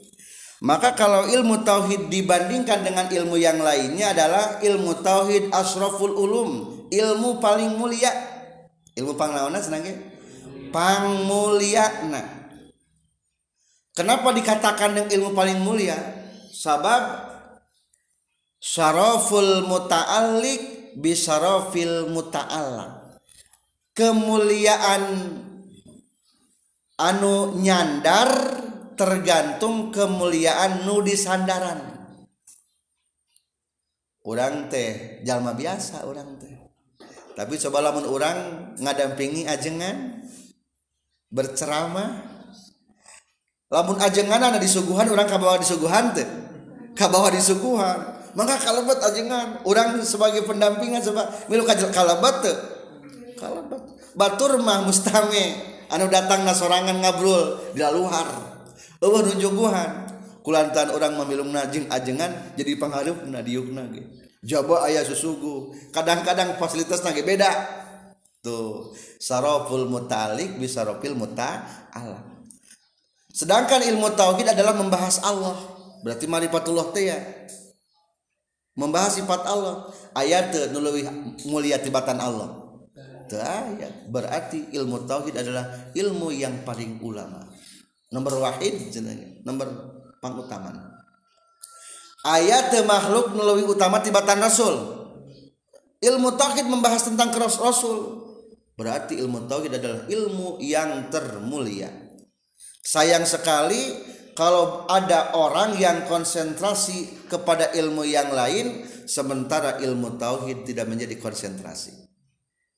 maka 0.62 0.94
kalau 0.94 1.26
ilmu 1.26 1.66
tauhid 1.66 2.14
dibandingkan 2.14 2.86
dengan 2.86 3.10
ilmu 3.10 3.34
yang 3.34 3.58
lainnya 3.58 4.14
adalah 4.14 4.62
ilmu 4.62 5.02
tauhid 5.02 5.50
asraful 5.50 6.14
ulum, 6.14 6.50
ilmu 6.94 7.42
paling 7.42 7.82
mulia. 7.82 8.14
Ilmu 8.94 9.18
panglawana 9.18 9.58
senang 9.58 9.90
Pang 10.70 11.26
mulia 11.26 12.06
nah. 12.08 12.28
Kenapa 13.92 14.30
dikatakan 14.32 14.96
dengan 14.96 15.10
ilmu 15.10 15.30
paling 15.34 15.60
mulia? 15.66 15.98
Sabab 16.54 17.28
syaraful 18.62 19.66
muta'alliq 19.66 20.94
bisarafil 21.02 22.08
muta'allaq. 22.14 23.18
Kemuliaan 23.98 25.04
anu 27.02 27.58
nyandar 27.60 28.61
tergantung 29.02 29.90
kemuliaan 29.90 30.86
nudi 30.86 31.18
sandaran 31.18 31.92
orang 34.22 34.70
teh 34.70 35.22
jalma 35.26 35.58
biasa 35.58 36.06
orang 36.06 36.38
teh. 36.38 36.54
Tapi 37.32 37.58
coba 37.58 37.82
lamun 37.82 38.06
orang 38.06 38.38
ngadampingi 38.78 39.48
ajengan 39.50 40.22
berceramah 41.32 42.30
lamun 43.72 43.98
ajengan 44.04 44.38
ada 44.38 44.60
disuguhan 44.62 45.10
orang 45.10 45.26
kabawa 45.26 45.58
disuguhan 45.58 46.14
teh. 46.14 46.28
Kabawa 46.94 47.34
disuguhan. 47.34 48.22
Maka 48.36 48.60
kalebet 48.60 49.00
ajengan. 49.00 49.64
Orang 49.64 49.98
sebagai 50.04 50.44
pendampingan 50.44 51.02
coba 51.02 51.32
milu 51.48 51.64
kalebet 51.66 52.36
teh. 52.44 52.58
Kalebet. 53.40 53.82
Batur 54.14 54.60
mah 54.60 54.84
mustame. 54.84 55.72
Anu 55.92 56.08
datang 56.08 56.44
nasorangan 56.44 57.00
ngabrul 57.04 57.76
di 57.76 57.84
luar 57.84 58.51
eueuh 59.02 59.22
nunjuguhan 59.26 59.90
kulantan 60.46 60.94
orang 60.94 61.18
memilung 61.26 61.50
najing 61.50 61.90
ajengan 61.90 62.54
jadi 62.54 62.78
pengharap 62.78 63.26
na 63.26 63.42
diukna 63.42 63.90
ge 63.90 64.06
jaba 64.42 64.90
aya 64.90 65.06
susugu. 65.06 65.74
Kadang-kadang 65.94 66.58
fasilitas 66.58 67.02
ge 67.02 67.22
beda. 67.22 67.50
Tuh 68.42 68.90
saraful 69.22 69.86
mutalik 69.86 70.58
bisarofil 70.58 71.14
muta 71.14 71.62
Allah 71.94 72.32
sedangkan 73.32 73.86
ilmu 73.86 74.12
tauhid 74.18 74.50
adalah 74.50 74.76
membahas 74.76 75.24
Allah. 75.24 75.56
Berarti 76.04 76.26
marifatullah 76.28 76.92
teh 76.92 77.14
ya. 77.14 77.20
Membahas 78.76 79.22
sifat 79.22 79.46
Allah. 79.46 79.88
Ayat 80.18 80.52
nuluwi 80.74 81.08
mulia 81.48 81.80
tibatan 81.80 82.20
Allah. 82.20 82.60
Ayat. 83.32 84.12
Berarti 84.12 84.74
ilmu 84.76 85.08
tauhid 85.08 85.38
adalah 85.38 85.94
ilmu 85.96 86.36
yang 86.36 86.68
paling 86.68 87.00
ulama 87.00 87.51
nomor 88.12 88.44
wahid 88.44 88.92
jenenge. 88.92 89.42
Nomor 89.48 89.68
pangutaman. 90.22 90.78
Ayat 92.22 92.76
makhluk 92.86 93.34
melalui 93.34 93.66
utama 93.66 93.98
tibatan 94.04 94.38
rasul. 94.38 95.02
Ilmu 95.98 96.38
tauhid 96.38 96.70
membahas 96.70 97.10
tentang 97.10 97.34
keras 97.34 97.58
rasul. 97.58 98.30
Berarti 98.78 99.18
ilmu 99.18 99.50
tauhid 99.50 99.82
adalah 99.82 100.06
ilmu 100.06 100.62
yang 100.62 101.10
termulia. 101.10 101.90
Sayang 102.82 103.26
sekali 103.26 103.98
kalau 104.34 104.86
ada 104.90 105.34
orang 105.38 105.78
yang 105.78 106.06
konsentrasi 106.10 107.30
kepada 107.30 107.74
ilmu 107.78 108.06
yang 108.06 108.34
lain 108.34 108.86
sementara 109.06 109.78
ilmu 109.82 110.18
tauhid 110.18 110.66
tidak 110.66 110.90
menjadi 110.90 111.18
konsentrasi. 111.22 111.94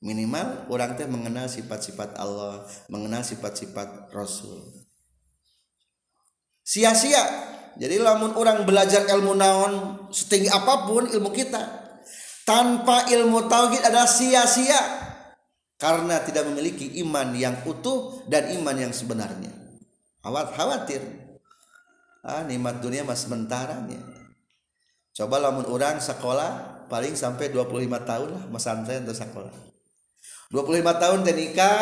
Minimal 0.04 0.68
orang 0.68 1.00
teh 1.00 1.08
mengenal 1.08 1.48
sifat-sifat 1.48 2.20
Allah 2.20 2.68
mengenal 2.92 3.24
sifat-sifat 3.24 4.12
Rasul 4.12 4.83
sia-sia. 6.64 7.52
Jadi 7.76 8.00
lamun 8.00 8.32
orang 8.34 8.64
belajar 8.64 9.04
ilmu 9.04 9.36
naon 9.36 9.72
setinggi 10.08 10.48
apa 10.48 10.88
pun 10.88 11.10
ilmu 11.10 11.30
kita 11.34 11.62
tanpa 12.46 13.10
ilmu 13.12 13.46
tauhid 13.46 13.84
adalah 13.84 14.08
sia-sia. 14.08 15.04
Karena 15.76 16.22
tidak 16.24 16.48
memiliki 16.48 16.96
iman 17.04 17.34
yang 17.36 17.60
utuh 17.68 18.24
dan 18.30 18.48
iman 18.56 18.74
yang 18.78 18.92
sebenarnya. 18.94 19.52
Awat 20.24 20.56
khawatir. 20.56 21.02
Ah 22.24 22.40
nikmat 22.40 22.80
dunia 22.80 23.04
mas 23.04 23.20
sementaranya 23.20 24.00
coba 25.14 25.38
lamun 25.38 25.68
orang 25.70 26.02
sekolah 26.02 26.82
paling 26.90 27.14
sampai 27.14 27.54
25 27.54 27.86
tahun 28.02 28.28
lah 28.34 28.42
mas 28.50 28.66
pesantren 28.66 29.06
untuk 29.06 29.14
sekolah 29.14 29.54
25 30.50 31.02
tahun 31.02 31.18
dan 31.22 31.36
nikah 31.38 31.80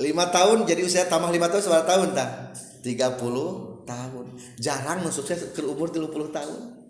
lima 0.00 0.32
tahun 0.32 0.64
jadi 0.64 0.80
usia 0.80 1.04
tambah 1.04 1.28
lima 1.28 1.52
tahun 1.52 1.60
seberapa 1.60 1.86
tahun 1.86 2.08
tak 2.16 2.56
tiga 2.80 3.14
puluh 3.20 3.84
tahun. 3.84 4.32
Jarang 4.56 5.04
sukses 5.12 5.52
ke 5.52 5.60
umur 5.60 5.92
tiga 5.92 6.08
puluh 6.08 6.32
tahun. 6.32 6.80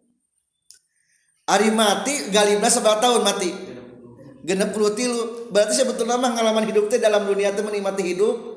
Ari 1.50 1.74
mati 1.74 2.30
galibna 2.30 2.70
seberapa 2.70 3.02
tahun 3.02 3.26
mati? 3.26 3.50
Genep 4.46 4.70
puluh 4.70 4.94
tilu. 4.94 5.50
Berarti 5.50 5.74
sebetulnya 5.74 6.14
mah 6.14 6.38
ngalaman 6.38 6.70
hidup 6.70 6.86
teh 6.86 7.02
dalam 7.02 7.26
dunia 7.26 7.50
teh 7.50 7.66
menikmati 7.66 8.06
hidup. 8.06 8.50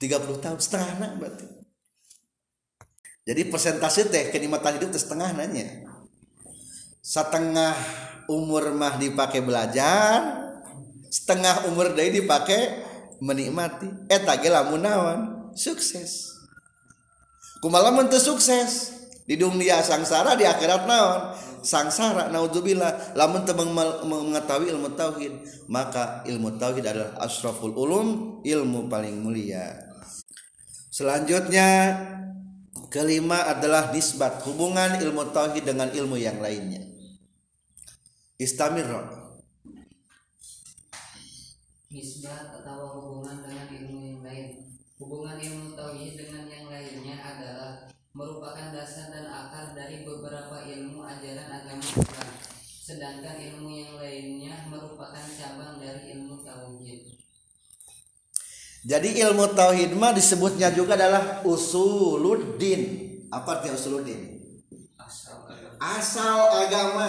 30 0.00 0.40
tahun 0.40 0.56
setengah 0.56 0.90
nah 0.96 1.12
berarti. 1.20 1.44
Jadi 3.28 3.42
persentase 3.52 4.08
teh 4.08 4.32
kenikmatan 4.32 4.80
hidup 4.80 4.96
teh 4.96 5.02
setengah 5.02 5.36
nanya. 5.36 5.68
Setengah 7.04 7.76
umur 8.32 8.72
mah 8.72 8.96
dipakai 8.96 9.44
belajar 9.44 10.49
setengah 11.10 11.66
umur 11.66 11.92
dari 11.92 12.22
dipakai 12.22 12.86
menikmati. 13.18 13.90
Eta 14.06 14.38
ge 14.38 14.48
lamun 14.48 14.80
naon. 14.80 15.20
Sukses. 15.58 16.38
Kumaha 17.60 17.90
lamun 17.90 18.08
teu 18.08 18.22
sukses? 18.22 18.96
Di 19.26 19.36
dunia 19.36 19.82
sangsara 19.84 20.38
di 20.38 20.46
akhirat 20.46 20.86
naon? 20.88 21.20
Sangsara 21.60 22.32
naudzubillah 22.32 23.12
lamun 23.18 23.44
teu 23.44 23.52
mengetahui 23.52 24.72
ilmu 24.72 24.96
tauhid 24.96 25.34
maka 25.68 26.24
ilmu 26.24 26.56
tauhid 26.56 26.88
adalah 26.88 27.20
asraful 27.20 27.76
ulum 27.76 28.40
ilmu 28.40 28.88
paling 28.88 29.20
mulia. 29.20 29.76
Selanjutnya 30.88 32.00
kelima 32.88 33.44
adalah 33.44 33.92
nisbat 33.92 34.40
hubungan 34.48 35.04
ilmu 35.04 35.36
tauhid 35.36 35.68
dengan 35.68 35.92
ilmu 35.92 36.16
yang 36.16 36.40
lainnya. 36.40 36.80
Istamirro 38.40 39.19
nisbat 41.90 42.54
atau 42.62 43.02
hubungan 43.02 43.42
dengan 43.42 43.66
ilmu 43.66 43.98
yang 43.98 44.20
lain. 44.22 44.78
Hubungan 45.02 45.42
ilmu 45.42 45.74
tauhid 45.74 46.14
dengan 46.14 46.46
yang 46.46 46.70
lainnya 46.70 47.18
adalah 47.18 47.90
merupakan 48.14 48.70
dasar 48.70 49.10
dan 49.10 49.26
akar 49.26 49.74
dari 49.74 50.06
beberapa 50.06 50.62
ilmu 50.70 51.02
ajaran 51.02 51.50
agama 51.50 51.82
Islam. 51.82 52.30
Sedangkan 52.62 53.36
ilmu 53.42 53.70
yang 53.74 53.98
lainnya 53.98 54.70
merupakan 54.70 55.24
cabang 55.34 55.82
dari 55.82 56.14
ilmu 56.14 56.38
tauhid. 56.46 57.18
Jadi 58.86 59.08
ilmu 59.26 59.50
tauhid 59.50 59.90
mah 59.98 60.14
disebutnya 60.14 60.70
juga 60.70 60.94
adalah 60.94 61.42
usuluddin. 61.42 62.82
Apa 63.34 63.58
artinya 63.58 63.74
usuluddin? 63.74 64.38
Asal 64.94 65.42
asal 65.82 66.38
agama. 66.54 67.08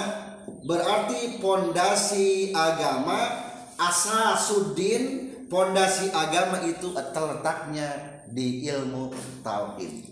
Berarti 0.65 1.37
pondasi 1.37 2.53
agama 2.53 3.50
asasuddin 3.81 5.03
pondasi 5.49 6.13
agama 6.13 6.61
itu 6.63 6.93
terletaknya 6.93 8.21
di 8.29 8.69
ilmu 8.69 9.09
tauhid. 9.41 10.07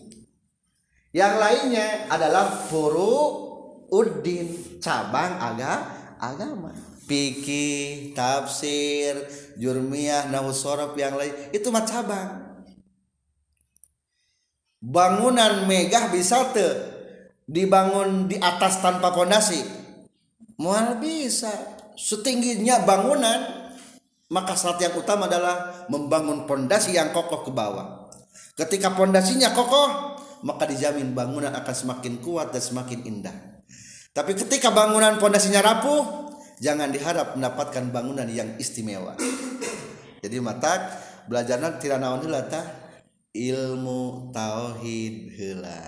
Yang 1.14 1.36
lainnya 1.42 1.88
adalah 2.10 2.70
furu 2.70 3.18
uddin 3.90 4.78
cabang 4.82 5.38
aga 5.38 5.74
agama. 6.22 6.74
Fikih 7.10 8.14
tafsir 8.14 9.18
jurmiyah 9.58 10.30
nahu 10.30 10.54
sorof 10.54 10.94
yang 10.94 11.18
lain. 11.18 11.34
Itu 11.50 11.74
mah 11.74 11.82
cabang. 11.82 12.62
Bangunan 14.78 15.66
megah 15.66 16.14
bisa 16.14 16.54
te 16.54 16.70
dibangun 17.50 18.30
di 18.30 18.38
atas 18.38 18.78
tanpa 18.78 19.10
pondasi. 19.10 19.66
Mual 20.62 21.02
bisa. 21.02 21.50
Setingginya 22.00 22.88
bangunan 22.88 23.59
maka 24.30 24.54
syarat 24.54 24.80
yang 24.86 24.94
utama 24.94 25.26
adalah 25.26 25.86
membangun 25.89 26.46
pondasi 26.46 26.94
yang 26.94 27.10
kokoh 27.10 27.42
ke 27.42 27.52
bawah. 27.52 28.13
Ketika 28.54 28.94
pondasinya 28.94 29.50
kokoh 29.58 29.89
maka 30.46 30.70
dijamin 30.70 31.12
bangunan 31.18 31.52
akan 31.52 31.76
semakin 31.76 32.22
kuat 32.22 32.54
dan 32.54 32.62
semakin 32.63 33.04
indah. 33.10 33.36
Tapi 34.13 34.38
ketika 34.38 34.70
bangunan 34.70 35.18
pondasinya 35.18 35.60
rapuh 35.65 36.32
jangan 36.62 36.94
diharap 36.94 37.36
mendapatkan 37.36 37.89
bangunan 37.89 38.30
yang 38.30 38.56
istimewa. 38.62 39.18
Jadi 40.24 40.38
mata 40.39 40.94
belajarnya 41.26 41.82
tidak 41.82 41.98
naon 41.98 42.24
ilmu 43.30 44.30
tauhid 44.30 45.15
heula. 45.38 45.82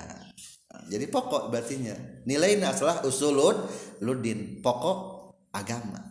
Jadi 0.90 1.06
pokok 1.08 1.54
berartinya 1.54 1.94
nilainya 2.26 2.74
adalah 2.74 3.06
usulud 3.06 3.70
ludin 4.02 4.60
pokok 4.66 4.98
agama 5.54 6.11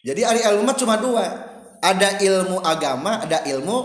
jadi 0.00 0.20
ari 0.24 0.40
ilmu 0.40 0.62
mah 0.64 0.76
cuma 0.76 0.96
dua. 0.96 1.26
Ada 1.80 2.20
ilmu 2.20 2.60
agama 2.60 3.24
ada 3.24 3.40
ilmu 3.44 3.78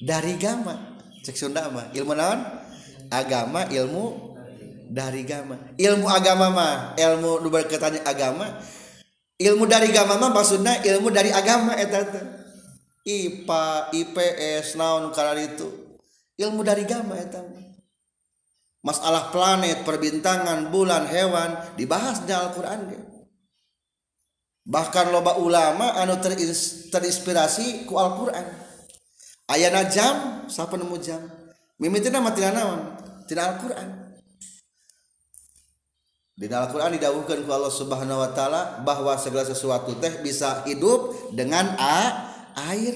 dari 0.00 0.36
agama 0.36 1.00
cek 1.24 1.36
Sunda 1.36 1.68
mah. 1.68 1.92
Ilmu 1.92 2.12
naon? 2.12 2.40
Agama 3.08 3.64
ilmu 3.72 4.36
dari 4.88 5.24
agama 5.24 5.56
ilmu 5.76 6.06
agama 6.08 6.46
mah 6.52 6.74
ilmu 6.96 7.40
nu 7.40 7.48
berkaitan 7.48 8.00
agama. 8.04 8.60
Ilmu 9.38 9.64
dari 9.64 9.92
agama 9.92 10.28
mah 10.28 10.30
maksudnya 10.32 10.80
ilmu 10.84 11.08
dari 11.08 11.32
agama 11.32 11.72
eta 11.76 12.04
IPA 13.08 13.64
IPS 13.96 14.76
naon 14.76 15.08
kana 15.16 15.40
itu. 15.40 15.96
Ilmu 16.36 16.60
dari 16.60 16.84
agama 16.84 17.16
eta 17.16 17.40
masalah 18.84 19.32
planet 19.34 19.82
perbintangan 19.82 20.68
bulan 20.68 21.08
hewan 21.08 21.56
dibahas 21.74 22.22
di 22.24 22.32
Al-Qur'an 22.32 23.07
bahkan 24.68 25.08
loba 25.08 25.40
ulama 25.40 25.96
anu 25.96 26.20
terinspirasi 26.92 27.88
ku 27.88 27.96
Alquran 27.96 28.44
ayana 29.48 29.88
jam 29.88 30.44
siapa 30.44 30.76
nemu 30.76 30.96
jam 31.00 31.24
mimitina 31.80 32.20
tina 32.36 32.52
naon 32.52 32.80
tina 33.24 33.56
Alquran 33.56 34.08
di 36.38 36.46
Al-Quran 36.46 36.94
didahulukan 36.94 37.42
ku 37.42 37.50
Allah 37.50 37.74
Subhanahu 37.74 38.22
wa 38.22 38.30
taala 38.30 38.78
bahwa 38.86 39.18
segala 39.18 39.42
sesuatu 39.42 39.98
teh 39.98 40.22
bisa 40.22 40.62
hidup 40.70 41.34
dengan 41.34 41.74
a 41.74 42.30
air. 42.70 42.94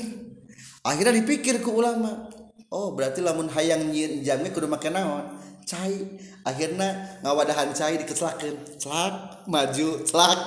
Akhirnya 0.87 1.11
dipikir 1.11 1.58
ku 1.58 1.74
ulama. 1.74 2.30
Oh, 2.70 2.94
berarti 2.94 3.18
lamun 3.18 3.50
hayang 3.50 3.90
nyin 3.90 4.22
jamnya 4.22 4.54
kudu 4.54 4.70
make 4.70 4.87
naon? 4.87 5.42
Cai. 5.62 5.94
Akhirnya 6.42 7.18
ngawadahan 7.22 7.70
cai 7.75 7.98
dikecelakeun. 8.03 8.57
Celak, 8.79 9.46
maju, 9.46 9.88
celak. 10.07 10.38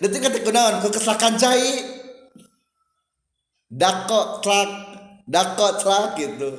Detik 0.00 0.20
ketik 0.26 0.42
kunaon 0.44 0.80
ku 0.80 0.88
kecelakaan 0.90 1.36
cai. 1.36 1.84
Dako, 3.66 4.40
celak, 4.40 4.70
dako, 5.28 5.66
celak 5.80 6.16
gitu. 6.16 6.50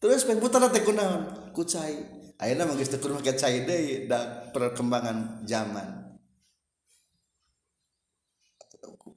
Terus 0.00 0.24
pengputar 0.24 0.64
teh 0.72 0.84
kunaon? 0.84 1.52
Ku 1.54 1.62
cai 1.62 2.24
akhirnya 2.38 2.66
manggis 2.66 2.90
tekur 2.90 3.14
make 3.14 3.32
cai 3.38 3.62
deui 3.62 4.10
da 4.10 4.50
perkembangan 4.50 5.46
zaman 5.46 6.12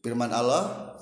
firman 0.05 0.29
Allah 0.29 0.95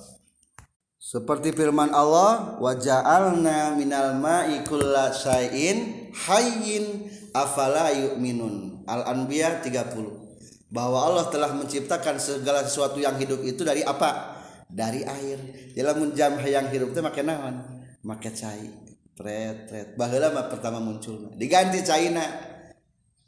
seperti 0.98 1.54
firman 1.54 1.94
Allah 1.94 2.58
wa 2.58 2.72
ja'alna 2.74 3.78
minal 3.78 4.18
ma'i 4.18 4.66
kulla 4.66 5.14
syai'in 5.14 6.10
hayyin 6.26 7.14
afala 7.36 7.91
yu'minun? 7.91 8.88
Al-Anbiya 8.88 9.60
30 9.60 10.71
bahwa 10.71 11.04
Allah 11.04 11.28
telah 11.28 11.52
menciptakan 11.52 12.15
segala 12.15 12.63
sesuatu 12.63 13.04
yang 13.04 13.19
hidup 13.19 13.43
itu 13.43 13.67
dari 13.67 13.84
apa? 13.84 14.39
Dari 14.71 15.04
air. 15.04 15.39
Dalam 15.76 16.15
jam 16.15 16.39
yang 16.41 16.71
hidup 16.71 16.95
itu 16.95 17.04
make 17.04 17.19
naon? 17.21 17.84
Make 18.08 18.32
cai. 18.32 18.71
Tret 19.15 19.67
tret. 19.67 19.88
Baheula 20.00 20.32
mah 20.32 20.48
pertama 20.48 20.80
muncul. 20.80 21.36
Diganti 21.36 21.84
China 21.84 22.24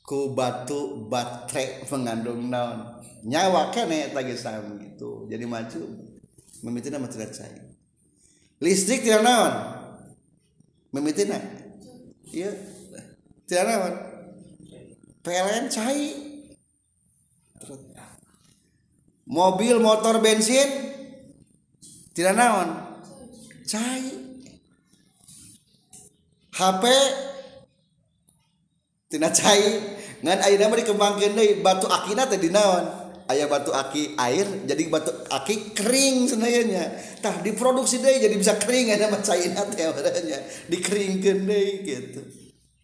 ku 0.08 0.32
batu 0.32 1.04
baterai 1.12 1.84
mengandung 1.92 2.48
naon? 2.48 3.04
Nyawa 3.28 3.76
kene 3.76 4.16
tadi 4.16 4.40
sami 4.40 4.96
itu 4.96 5.28
jadi 5.28 5.44
maju 5.44 5.84
mimitina 6.64 6.96
mah 6.96 7.12
tidak 7.12 7.36
cair 7.36 7.68
listrik 8.64 9.04
tidak 9.04 9.28
naon? 9.28 9.54
Mimitina 10.96 11.36
iya 12.32 12.56
naon 13.48 13.94
PLN 15.24 15.72
cair 15.72 16.28
mobil 19.28 19.76
motor 19.84 20.24
bensin. 20.24 20.96
Tidak 22.16 22.34
naon 22.34 22.74
cair 23.68 24.18
HP 26.58 26.84
tina 29.12 29.30
cai. 29.30 29.96
Ngan 30.18 30.40
ayeuna 30.42 30.74
mah 30.74 30.78
dikembangkeun 30.82 31.38
deui 31.38 31.62
batu 31.62 31.86
akina 31.86 32.26
teh 32.26 32.42
di 32.42 32.50
naon 32.50 32.90
aya 33.30 33.46
batu 33.46 33.70
aki 33.70 34.18
air 34.18 34.66
jadi 34.66 34.90
batu 34.90 35.14
aki 35.30 35.78
kering 35.78 36.26
sebenarnya 36.26 36.90
tah 37.22 37.38
diproduksi 37.46 38.02
deui 38.02 38.18
jadi 38.18 38.34
bisa 38.34 38.58
kering 38.58 38.98
ada 38.98 39.14
mah 39.14 39.22
caina 39.22 39.62
teh 39.70 39.86
nya 40.26 40.42
dikeringkeun 40.74 41.46
deui 41.46 41.86
gitu 41.86 42.37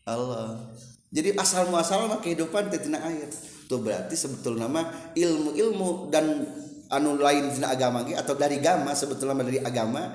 Allah. 0.03 0.71
Jadi 1.13 1.37
asal 1.37 1.69
muasal 1.69 2.09
mah 2.09 2.19
kehidupan 2.19 2.73
tetina 2.73 2.99
air. 3.05 3.29
Tuh 3.69 3.79
berarti 3.79 4.17
sebetul 4.17 4.59
nama 4.59 5.11
ilmu 5.13 5.55
ilmu 5.55 5.89
dan 6.09 6.43
anu 6.91 7.17
lain 7.17 7.53
dina 7.53 7.73
agama 7.73 8.05
ge 8.05 8.13
atau 8.13 8.37
dari 8.37 8.59
agama 8.61 8.93
sebetulnya 8.93 9.41
dari 9.41 9.61
agama 9.63 10.13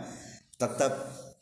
tetap 0.55 0.95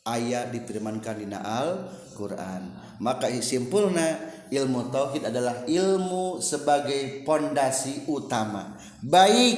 ayat 0.06 0.54
difirmankan 0.54 1.18
dina 1.18 1.42
Al 1.42 1.92
Quran 2.14 2.86
maka 3.02 3.28
simpulna 3.44 4.16
ilmu 4.48 4.88
tauhid 4.88 5.28
adalah 5.28 5.66
ilmu 5.68 6.40
sebagai 6.40 7.26
pondasi 7.26 8.08
utama. 8.08 8.78
Baik 9.02 9.56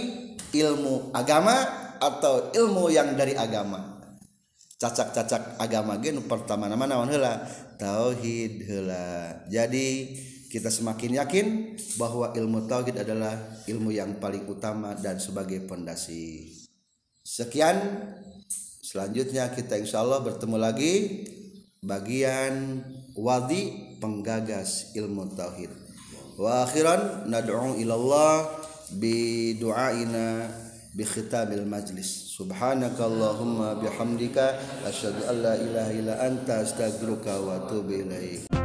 ilmu 0.54 1.14
agama 1.14 1.54
atau 2.02 2.50
ilmu 2.54 2.90
yang 2.90 3.14
dari 3.14 3.38
agama. 3.38 3.97
Cacak-cacak 4.78 5.58
agama 5.58 5.98
gen 5.98 6.22
pertama 6.24 6.70
nama 6.70 6.86
naon 6.86 7.10
heula? 7.10 7.42
Tauhid 7.76 8.62
heula. 8.64 9.42
Jadi 9.50 10.14
kita 10.48 10.70
semakin 10.70 11.18
yakin 11.20 11.46
bahwa 12.00 12.32
ilmu 12.32 12.64
tauhid 12.70 12.96
adalah 13.02 13.36
ilmu 13.68 13.92
yang 13.92 14.16
paling 14.16 14.46
utama 14.48 14.94
dan 14.96 15.18
sebagai 15.18 15.60
pondasi. 15.66 16.54
Sekian. 17.26 17.76
Selanjutnya 18.88 19.52
kita 19.52 19.76
insya 19.76 20.00
Allah 20.00 20.24
bertemu 20.24 20.56
lagi. 20.56 20.94
Bagian 21.84 22.80
wadi 23.12 23.94
penggagas 24.00 24.96
ilmu 24.96 25.36
tauhid. 25.36 25.70
Wa 26.40 26.64
akhiran 26.64 27.28
nad'u 27.28 27.76
ilallah 27.76 28.48
bi 28.96 29.52
du'aina 29.60 30.48
بختام 30.98 31.52
المجلس. 31.52 32.34
سبحانك 32.38 32.98
اللهم 33.00 33.58
بحمدك 33.82 34.38
أشهد 34.86 35.16
أن 35.30 35.36
لا 35.46 35.54
إله 35.54 35.88
إلا 36.00 36.14
أنت 36.26 36.50
أستغفرك 36.50 37.26
وأتوب 37.26 37.86
إليك. 37.90 38.57